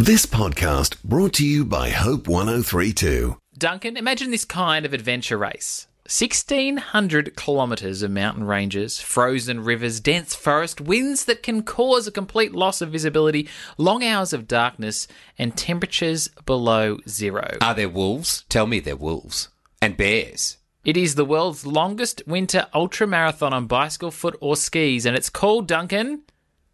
[0.00, 3.36] This podcast brought to you by Hope 1032.
[3.58, 5.88] Duncan, imagine this kind of adventure race.
[6.04, 12.54] 1600 kilometres of mountain ranges, frozen rivers, dense forest, winds that can cause a complete
[12.54, 17.58] loss of visibility, long hours of darkness, and temperatures below zero.
[17.60, 18.44] Are there wolves?
[18.48, 19.48] Tell me they're wolves.
[19.82, 20.58] And bears.
[20.84, 25.28] It is the world's longest winter ultra marathon on bicycle, foot, or skis, and it's
[25.28, 26.22] called Duncan.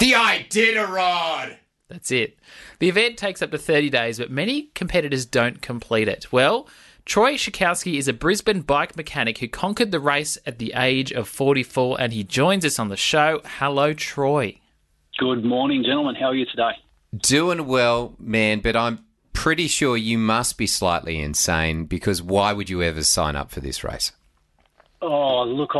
[0.00, 1.56] The Iditarod!
[1.88, 2.38] That's it.
[2.80, 6.32] The event takes up to 30 days, but many competitors don't complete it.
[6.32, 6.68] Well,
[7.04, 11.28] Troy Shikowski is a Brisbane bike mechanic who conquered the race at the age of
[11.28, 13.40] 44, and he joins us on the show.
[13.44, 14.58] Hello, Troy.
[15.18, 16.16] Good morning, gentlemen.
[16.16, 16.72] How are you today?
[17.16, 22.68] Doing well, man, but I'm pretty sure you must be slightly insane because why would
[22.68, 24.10] you ever sign up for this race?
[25.00, 25.72] Oh, look,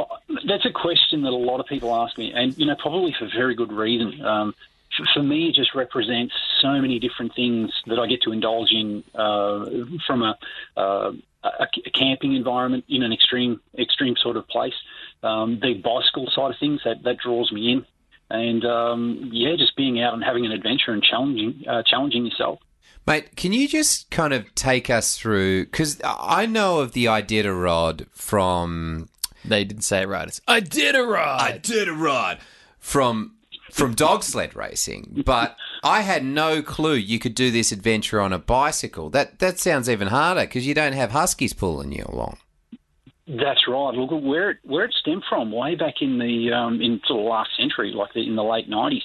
[0.47, 3.29] that's a question that a lot of people ask me, and you know, probably for
[3.37, 4.25] very good reason.
[4.25, 4.55] Um,
[5.13, 9.05] for me, it just represents so many different things that I get to indulge in
[9.15, 9.67] uh,
[10.07, 10.39] from a,
[10.77, 11.13] uh,
[11.45, 14.75] a, a, camping environment in an extreme extreme sort of place.
[15.23, 17.87] Um, the bicycle side of things that, that draws me in,
[18.31, 22.61] and um, yeah, just being out and having an adventure and challenging uh, challenging yourself.
[23.07, 25.67] Mate, can you just kind of take us through?
[25.67, 29.09] Because I know of the Iditarod from.
[29.45, 30.27] They didn't say it right.
[30.27, 31.63] It's Iditarod.
[31.63, 32.41] Iditarod
[32.81, 33.36] from
[33.71, 38.33] from dog sled racing, but I had no clue you could do this adventure on
[38.33, 39.11] a bicycle.
[39.11, 42.39] That that sounds even harder because you don't have huskies pulling you along.
[43.29, 43.93] That's right.
[43.93, 47.27] Look where it where it stemmed from, way back in the um, in sort of
[47.27, 49.03] last century, like the, in the late nineties.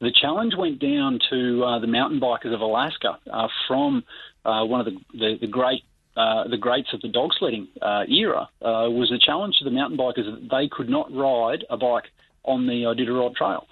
[0.00, 4.02] The challenge went down to uh, the mountain bikers of Alaska uh, from
[4.44, 5.84] uh, one of the the, the great
[6.16, 9.70] uh, the greats of the dog sledding uh, era uh, was a challenge to the
[9.70, 12.10] mountain bikers that they could not ride a bike
[12.42, 13.68] on the Iditarod Trail.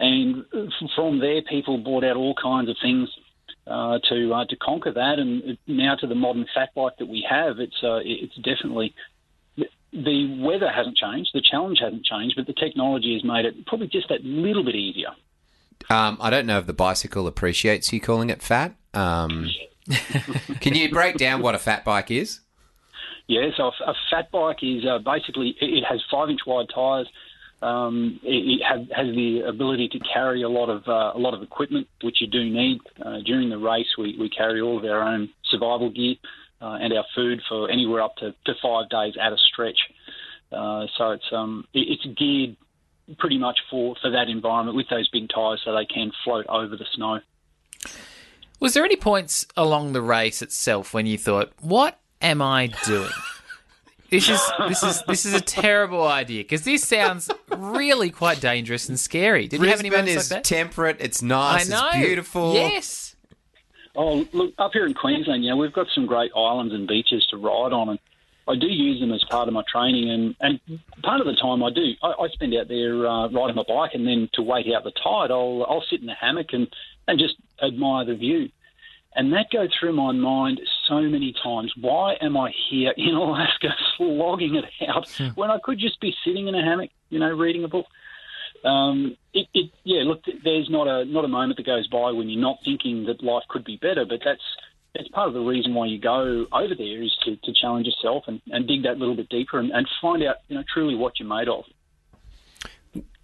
[0.00, 0.44] And
[0.94, 3.08] from there, people brought out all kinds of things
[3.66, 5.18] uh, to uh, to conquer that.
[5.18, 8.94] And now to the modern fat bike that we have, it's uh, it's definitely
[9.92, 13.88] the weather hasn't changed, the challenge hasn't changed, but the technology has made it probably
[13.88, 15.08] just that little bit easier.
[15.88, 18.74] Um, I don't know if the bicycle appreciates you calling it fat.
[18.92, 19.48] Um,
[20.60, 22.40] can you break down what a fat bike is?
[23.26, 27.08] Yeah, so a, fat bike is uh, basically it has five inch wide tyres
[27.60, 31.34] um, it, it have, has the ability to carry a lot of uh, a lot
[31.34, 33.88] of equipment, which you do need uh, during the race.
[33.96, 36.14] We, we carry all of our own survival gear
[36.60, 39.78] uh, and our food for anywhere up to, to five days at a stretch.
[40.52, 42.56] Uh, so it's um, it, it's geared
[43.18, 46.76] pretty much for, for that environment with those big tyres, so they can float over
[46.76, 47.20] the snow.
[48.60, 53.10] Was there any points along the race itself when you thought, "What am I doing"?
[54.10, 58.88] This is this is this is a terrible idea because this sounds really quite dangerous
[58.88, 59.48] and scary.
[59.48, 60.44] Did Brisbane you have any moments is like that?
[60.44, 60.96] temperate.
[61.00, 61.70] It's nice.
[61.70, 61.88] I know.
[61.88, 62.54] It's beautiful.
[62.54, 63.16] Yes.
[63.96, 67.26] Oh, look up here in Queensland, you know we've got some great islands and beaches
[67.30, 67.98] to ride on, and
[68.46, 70.08] I do use them as part of my training.
[70.08, 73.56] And, and part of the time I do, I, I spend out there uh, riding
[73.56, 76.52] my bike, and then to wait out the tide, I'll I'll sit in the hammock
[76.52, 76.68] and
[77.08, 78.50] and just admire the view.
[79.18, 81.72] And that goes through my mind so many times.
[81.78, 85.28] Why am I here in Alaska slogging it out Hmm.
[85.34, 87.86] when I could just be sitting in a hammock, you know, reading a book?
[88.64, 92.28] Um, it, it, yeah, look, there's not a not a moment that goes by when
[92.28, 94.40] you're not thinking that life could be better, but that's
[94.94, 98.24] that's part of the reason why you go over there is to, to challenge yourself
[98.26, 101.18] and, and dig that little bit deeper and, and find out, you know, truly what
[101.20, 101.64] you're made of.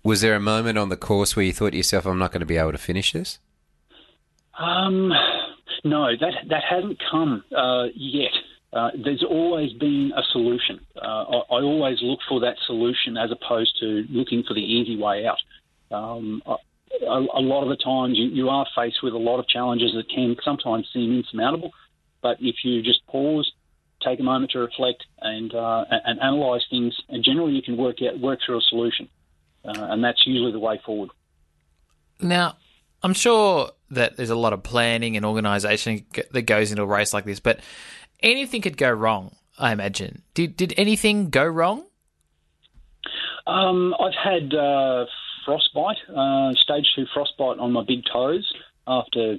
[0.05, 2.41] Was there a moment on the course where you thought to yourself, "I'm not going
[2.41, 3.39] to be able to finish this"?
[4.59, 5.13] Um,
[5.85, 8.33] no, that that hasn't come uh, yet.
[8.73, 10.81] Uh, there's always been a solution.
[10.97, 14.97] Uh, I, I, always look for that solution as opposed to looking for the easy
[14.97, 15.39] way out.
[15.97, 16.43] Um,
[17.55, 20.37] lot of the times you, you are faced with a lot of challenges that can
[20.45, 21.71] sometimes seem insurmountable,
[22.23, 23.51] but if you just pause,
[24.03, 27.97] take a moment to reflect and uh, and analyse things, and generally you can work
[28.03, 29.09] out work through a solution,
[29.65, 31.11] uh, and that's usually the way forward.
[32.21, 32.57] Now,
[33.05, 37.13] I'm sure that there's a lot of planning and organisation that goes into a race
[37.13, 37.61] like this, but
[38.21, 39.37] anything could go wrong.
[39.59, 40.23] I imagine.
[40.33, 41.85] Did did anything go wrong?
[43.47, 45.05] Um, I've had uh,
[45.45, 48.51] frostbite, uh, stage two frostbite on my big toes
[48.87, 49.37] after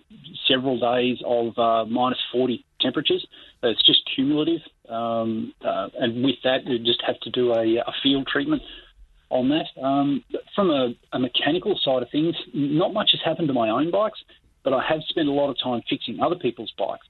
[0.48, 3.26] several days of uh, minus 40 temperatures.
[3.64, 4.62] It's just cumulative.
[4.88, 8.62] Um, uh, and with that, you just have to do a, a field treatment
[9.30, 9.82] on that.
[9.82, 10.24] Um,
[10.56, 14.20] from a, a, mechanical side of things, not much has happened to my own bikes,
[14.64, 17.08] but I have spent a lot of time fixing other people's bikes.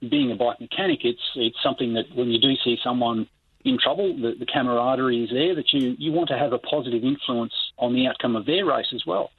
[0.00, 3.26] Being a bike mechanic, it's it's something that when you do see someone
[3.64, 7.02] in trouble, the, the camaraderie is there that you, you want to have a positive
[7.02, 9.30] influence on the outcome of their race as well.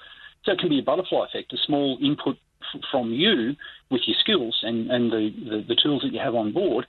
[0.43, 3.55] So it can be a butterfly effect, a small input f- from you
[3.89, 6.85] with your skills and, and the, the, the tools that you have on board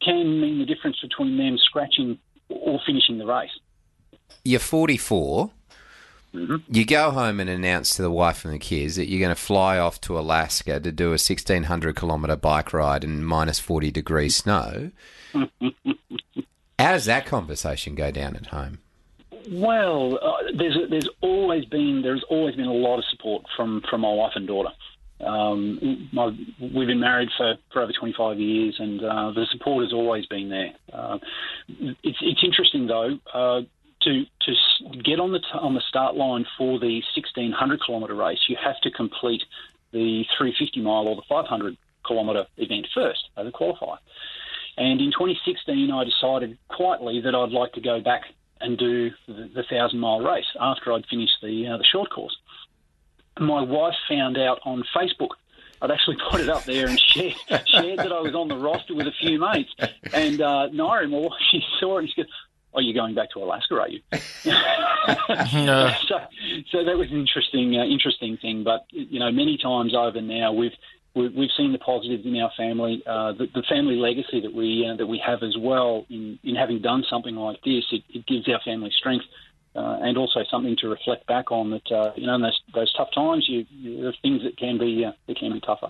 [0.00, 3.50] can mean the difference between them scratching or finishing the race.
[4.44, 5.50] You're 44.
[6.32, 9.40] You go home and announce to the wife and the kids that you're going to
[9.40, 14.28] fly off to Alaska to do a 1600 kilometre bike ride in minus 40 degree
[14.28, 14.90] snow.
[16.78, 18.78] How does that conversation go down at home?
[19.50, 24.02] Well, uh, there's there's always been there's always been a lot of support from from
[24.02, 24.70] my wife and daughter.
[25.20, 26.26] Um, my,
[26.60, 30.48] we've been married for, for over 25 years, and uh, the support has always been
[30.48, 30.72] there.
[30.92, 31.18] Uh,
[31.68, 33.62] it's it's interesting though uh,
[34.02, 38.38] to to get on the t- on the start line for the 1600 kilometre race.
[38.48, 39.42] You have to complete
[39.92, 43.98] the 350 mile or the 500 kilometre event first as a qualifier.
[44.76, 48.22] And in 2016, I decided quietly that I'd like to go back
[48.60, 52.36] and do the, thousand mile race after I'd finished the uh, the short course.
[53.38, 55.30] My wife found out on Facebook.
[55.80, 57.34] I'd actually put it up there and shared,
[57.66, 59.70] shared that I was on the roster with a few mates.
[60.12, 62.32] And uh, Nairi, she saw it and she goes,
[62.74, 64.00] "Oh, you're going back to Alaska, are you?"
[65.54, 65.90] No.
[66.08, 66.16] so,
[66.70, 68.64] so that was an interesting, uh, interesting thing.
[68.64, 70.72] But you know, many times over now, we've
[71.14, 74.88] we've, we've seen the positives in our family, uh, the, the family legacy that we
[74.88, 77.84] uh, that we have as well in, in having done something like this.
[77.90, 79.24] It, it gives our family strength.
[79.76, 82.92] Uh, and also something to reflect back on that uh, you know in those, those
[82.94, 85.88] tough times you, you there are things that can be uh, that can be tougher.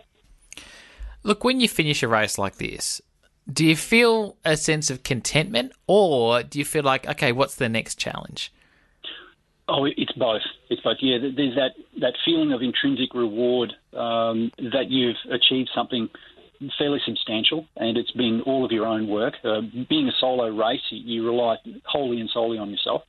[1.23, 3.01] Look, when you finish a race like this,
[3.51, 7.69] do you feel a sense of contentment or do you feel like, okay, what's the
[7.69, 8.53] next challenge?
[9.69, 10.43] Oh, it's both.
[10.71, 10.97] It's both.
[11.01, 16.09] Yeah, there's that, that feeling of intrinsic reward um, that you've achieved something
[16.79, 19.35] fairly substantial, and it's been all of your own work.
[19.45, 23.03] Uh, being a solo race, you, rely wholly and solely on yourself.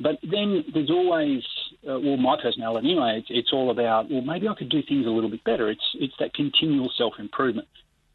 [0.00, 1.42] But then there's always,
[1.88, 3.18] uh, well, my personality anyway.
[3.18, 5.70] It's, it's all about, well, maybe I could do things a little bit better.
[5.70, 7.68] It's it's that continual self improvement.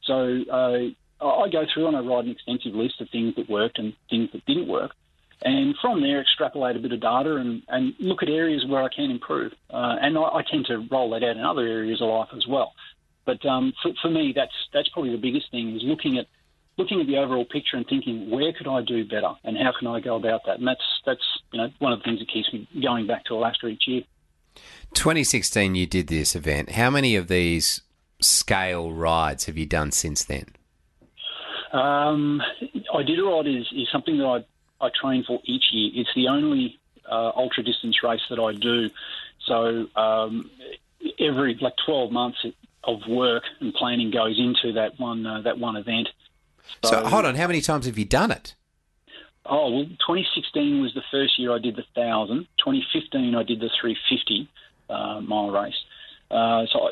[0.04, 0.78] So uh,
[1.22, 4.30] I go through and I write an extensive list of things that worked and things
[4.34, 4.92] that didn't work.
[5.42, 8.90] And from there, extrapolate a bit of data and, and look at areas where I
[8.94, 9.52] can improve.
[9.72, 12.48] Uh, and I, I tend to roll that out in other areas of life as
[12.48, 12.74] well.
[13.26, 16.26] But um, for, for me, that's that's probably the biggest thing is looking at
[16.78, 19.88] looking at the overall picture and thinking where could I do better and how can
[19.88, 20.60] I go about that.
[20.60, 21.22] And that's that's
[21.52, 24.04] you know one of the things that keeps me going back to Alaska each year.
[24.94, 26.72] 2016, you did this event.
[26.72, 27.82] How many of these
[28.22, 30.46] scale rides have you done since then?
[31.72, 35.92] Um, Iditarod is, is something that I, I train for each year.
[35.96, 36.80] It's the only
[37.10, 38.90] uh, ultra distance race that I do.
[39.46, 40.50] So um,
[41.20, 42.46] every like 12 months
[42.84, 46.10] of work and planning goes into that one uh, that one event.
[46.84, 48.56] So, hold on, how many times have you done it?
[49.46, 52.48] Oh well, 2016 was the first year I did the thousand.
[52.60, 54.50] 2015 I did the 350
[54.90, 55.76] uh, mile race.
[56.30, 56.90] Uh, so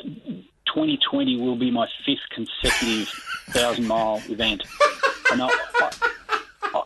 [0.66, 3.08] 2020 will be my fifth consecutive
[3.50, 4.62] thousand mile event.
[5.32, 5.90] And I, I,
[6.62, 6.82] I,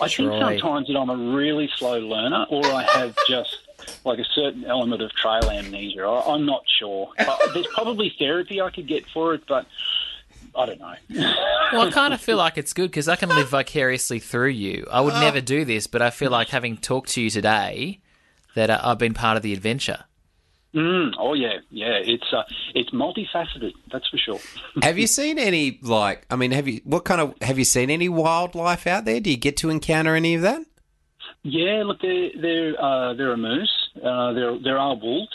[0.00, 3.56] I think sometimes that I'm a really slow learner, or I have just
[4.04, 6.02] like a certain element of trail amnesia.
[6.02, 7.10] I, I'm not sure.
[7.18, 9.66] Uh, there's probably therapy I could get for it, but
[10.54, 10.94] I don't know.
[11.70, 14.86] Well, I kind of feel like it's good because I can live vicariously through you.
[14.90, 18.00] I would never do this, but I feel like having talked to you today,
[18.54, 20.04] that uh, I've been part of the adventure.
[20.74, 21.98] Mm, oh yeah, yeah.
[22.02, 22.42] It's uh,
[22.74, 23.72] it's multifaceted.
[23.90, 24.38] That's for sure.
[24.82, 26.26] have you seen any like?
[26.30, 29.18] I mean, have you what kind of have you seen any wildlife out there?
[29.20, 30.62] Do you get to encounter any of that?
[31.42, 33.88] Yeah, look, there there uh, there are moose.
[33.96, 35.32] Uh, there there are wolves.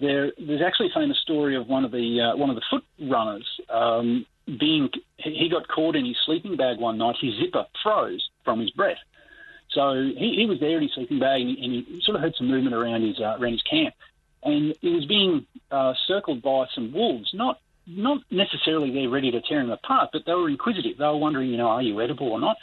[0.00, 2.84] There there's actually a famous story of one of the uh, one of the foot
[3.00, 7.16] runners um, being he got caught in his sleeping bag one night.
[7.20, 8.98] His zipper froze from his breath.
[9.70, 12.22] So he, he was there in his sleeping bag and he, and he sort of
[12.22, 13.94] heard some movement around his uh, around his camp,
[14.42, 17.30] and he was being uh, circled by some wolves.
[17.34, 20.98] Not not necessarily they're ready to tear him apart, but they were inquisitive.
[20.98, 22.56] They were wondering, you know, are you edible or not?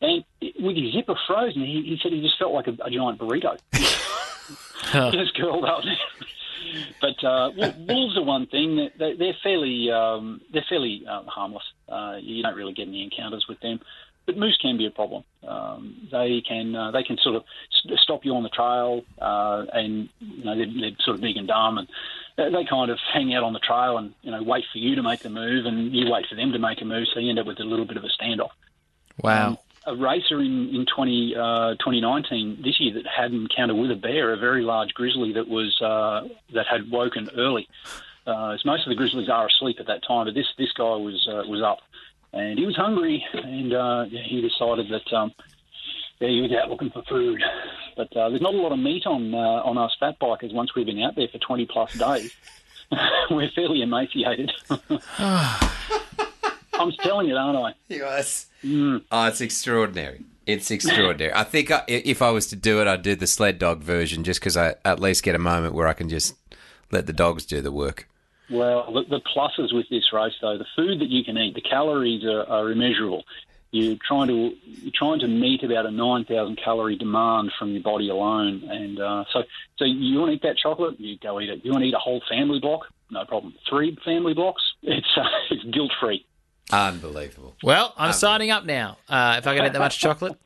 [0.00, 0.24] And
[0.60, 3.58] with his zipper frozen, he, he said he just felt like a, a giant burrito.
[5.12, 5.82] just curled up.
[7.00, 7.50] but uh,
[7.88, 8.88] wolves are one thing.
[8.96, 11.64] They're, they're fairly um, they're fairly um, harmless.
[11.88, 13.80] Uh, you don't really get any encounters with them.
[14.26, 15.24] But moose can be a problem.
[15.46, 17.44] Um, they can uh, they can sort of
[17.82, 21.38] st- stop you on the trail, uh, and you know they're, they're sort of big
[21.38, 21.88] and dumb, and
[22.36, 25.02] they kind of hang out on the trail and you know wait for you to
[25.02, 27.38] make the move, and you wait for them to make a move, so you end
[27.38, 28.50] up with a little bit of a standoff
[29.22, 29.58] Wow.
[29.86, 33.96] a racer in in 20, uh, 2019 this year that had an encounter with a
[33.96, 37.68] bear, a very large grizzly that was uh, that had woken early.
[38.28, 40.96] Uh, as most of the grizzlies are asleep at that time, but this this guy
[40.96, 41.78] was uh, was up,
[42.34, 45.32] and he was hungry, and uh, he decided that um,
[46.20, 47.42] yeah, he was out looking for food.
[47.96, 50.74] But uh, there's not a lot of meat on uh, on us fat bikers once
[50.74, 52.34] we've been out there for 20 plus days.
[53.30, 54.52] We're fairly emaciated.
[55.18, 57.74] I'm telling it, aren't I?
[57.88, 58.46] Yes.
[58.64, 60.24] Oh, it's extraordinary.
[60.46, 61.34] It's extraordinary.
[61.34, 64.22] I think I, if I was to do it, I'd do the sled dog version
[64.22, 66.36] just because I at least get a moment where I can just
[66.90, 68.08] let the dogs do the work.
[68.50, 71.60] Well, the, the pluses with this race, though, the food that you can eat, the
[71.60, 73.24] calories are, are immeasurable.
[73.70, 77.82] You're trying to you're trying to meet about a nine thousand calorie demand from your
[77.82, 79.42] body alone, and uh, so
[79.76, 81.62] so you want to eat that chocolate, you go eat it.
[81.64, 83.54] You want to eat a whole family block, no problem.
[83.68, 86.24] Three family blocks, it's uh, it's guilt free.
[86.72, 87.56] Unbelievable.
[87.62, 88.96] Well, I'm signing up now.
[89.06, 90.38] Uh, if I can eat that much chocolate.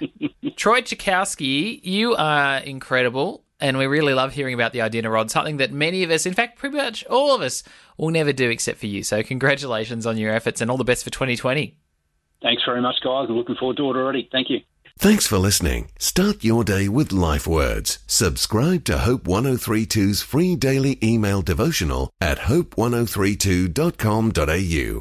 [0.56, 5.72] Troy Chakowski, you are incredible, and we really love hearing about the Iditarod, something that
[5.72, 7.62] many of us, in fact, pretty much all of us,
[7.96, 9.02] will never do except for you.
[9.02, 11.76] So, congratulations on your efforts and all the best for 2020.
[12.42, 13.26] Thanks very much, guys.
[13.28, 14.28] I'm looking forward to it already.
[14.30, 14.60] Thank you.
[14.98, 15.90] Thanks for listening.
[15.98, 17.98] Start your day with life words.
[18.06, 24.94] Subscribe to Hope 1032's free daily email devotional at hope1032.com.au.